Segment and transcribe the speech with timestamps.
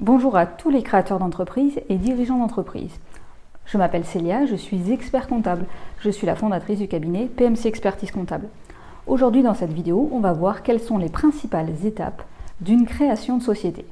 [0.00, 2.98] Bonjour à tous les créateurs d'entreprises et dirigeants d'entreprises.
[3.66, 5.66] Je m'appelle Célia, je suis expert comptable.
[5.98, 8.48] Je suis la fondatrice du cabinet PMC Expertise Comptable.
[9.06, 12.22] Aujourd'hui dans cette vidéo, on va voir quelles sont les principales étapes
[12.62, 13.84] d'une création de société.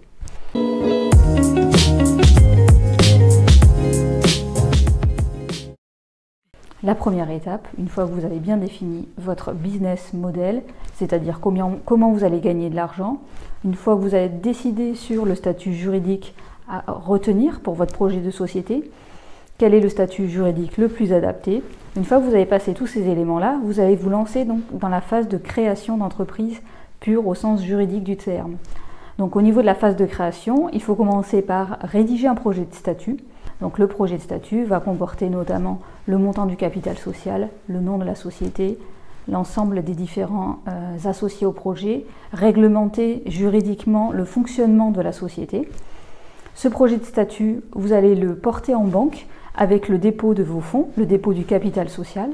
[6.84, 10.62] La première étape, une fois que vous avez bien défini votre business model,
[10.94, 13.18] c'est-à-dire comment vous allez gagner de l'argent,
[13.64, 16.36] une fois que vous avez décidé sur le statut juridique
[16.68, 18.88] à retenir pour votre projet de société,
[19.58, 21.64] quel est le statut juridique le plus adapté,
[21.96, 24.88] une fois que vous avez passé tous ces éléments-là, vous allez vous lancer donc dans
[24.88, 26.60] la phase de création d'entreprise
[27.00, 28.54] pure au sens juridique du terme.
[29.18, 32.66] Donc au niveau de la phase de création, il faut commencer par rédiger un projet
[32.66, 33.16] de statut,
[33.60, 37.98] donc le projet de statut va comporter notamment le montant du capital social, le nom
[37.98, 38.78] de la société,
[39.28, 45.68] l'ensemble des différents euh, associés au projet, réglementer juridiquement le fonctionnement de la société.
[46.54, 49.26] Ce projet de statut, vous allez le porter en banque
[49.56, 52.30] avec le dépôt de vos fonds, le dépôt du capital social.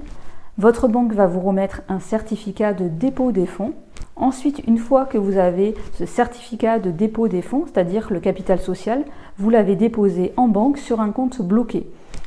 [0.59, 3.73] Votre banque va vous remettre un certificat de dépôt des fonds
[4.17, 8.61] Ensuite, une fois que vous avez ce certificat de dépôt des fonds, c'est-à-dire le capital
[8.61, 9.05] social,
[9.39, 11.87] vous l'avez déposé en banque sur un compte bloqué.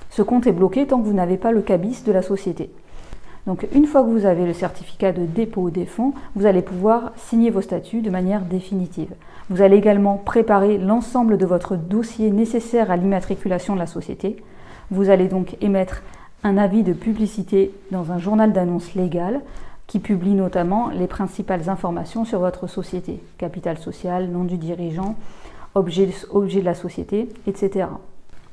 [0.10, 2.70] Ce compte est bloqué tant que vous n'avez pas le cabis de la société.
[3.46, 7.14] Donc une fois que vous avez le certificat de dépôt des fonds, vous allez pouvoir
[7.16, 9.14] signer vos statuts de manière définitive.
[9.50, 14.36] Vous allez également préparer l'ensemble de votre dossier nécessaire à l'immatriculation de la société.
[14.92, 16.04] Vous allez donc émettre
[16.44, 19.42] un avis de publicité dans un journal d'annonce légal
[19.88, 25.16] qui publie notamment les principales informations sur votre société, capital social, nom du dirigeant,
[25.76, 27.88] objet, de la société, etc.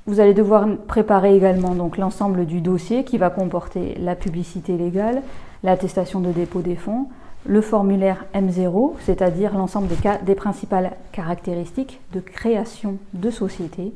[0.07, 5.23] Vous allez devoir préparer également l'ensemble du dossier qui va comporter la publicité légale,
[5.63, 7.09] l'attestation de dépôt des fonds,
[7.47, 13.93] le formulaire M0, c'est-à-dire l'ensemble des, des principales caractéristiques de création de société,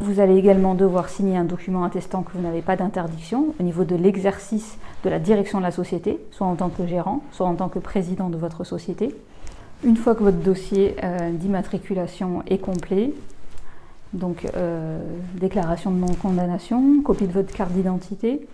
[0.00, 3.84] vous allez également devoir signer un document attestant que vous n'avez pas d'interdiction au niveau
[3.84, 7.54] de l'exercice de la direction de la société, soit en tant que gérant, soit en
[7.54, 9.14] tant que président de votre société.
[9.84, 13.12] Une fois que votre dossier euh, d'immatriculation est complet,
[14.12, 15.00] donc euh,
[15.34, 18.46] déclaration de non-condamnation, copie de votre carte d'identité,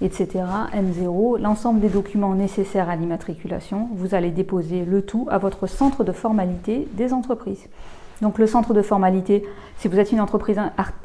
[0.00, 0.44] etc.,
[0.74, 6.04] M0, l'ensemble des documents nécessaires à l'immatriculation, vous allez déposer le tout à votre centre
[6.04, 7.68] de formalité des entreprises.
[8.22, 9.44] Donc le centre de formalité,
[9.78, 10.60] si vous êtes une entreprise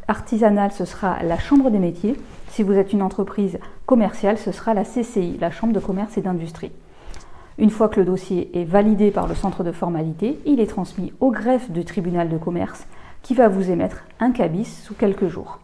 [0.07, 2.15] artisanale, ce sera la Chambre des métiers.
[2.49, 6.21] Si vous êtes une entreprise commerciale, ce sera la CCI, la Chambre de commerce et
[6.21, 6.71] d'industrie.
[7.57, 11.13] Une fois que le dossier est validé par le centre de formalité, il est transmis
[11.19, 12.85] au greffe du tribunal de commerce
[13.21, 15.59] qui va vous émettre un cabis sous quelques jours.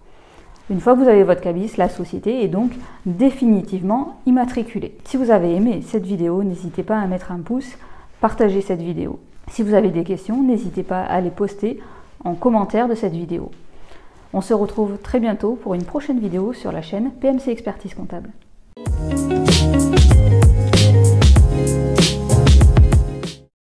[0.70, 2.72] Une fois que vous avez votre cabis, la société est donc
[3.06, 4.98] définitivement immatriculée.
[5.06, 7.78] Si vous avez aimé cette vidéo, n'hésitez pas à mettre un pouce,
[8.20, 9.18] partager cette vidéo.
[9.52, 11.80] Si vous avez des questions, n'hésitez pas à les poster
[12.24, 13.52] en commentaire de cette vidéo.
[14.34, 18.32] On se retrouve très bientôt pour une prochaine vidéo sur la chaîne PMC Expertise Comptable.